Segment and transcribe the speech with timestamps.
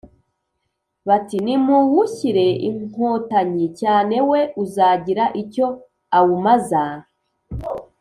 [1.07, 5.67] bati: nimuwushyire inkotanyi cyane, we uzagira icyo
[6.17, 6.83] awumaza.